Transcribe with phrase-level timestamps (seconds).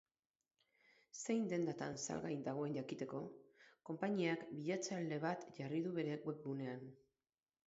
[1.17, 3.21] Zein dendatan salgai dagoen jakiteko,
[3.91, 6.85] konpainiak bilatzaile bat jarri du bere webgunean.